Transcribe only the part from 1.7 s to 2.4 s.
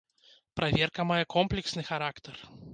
характар.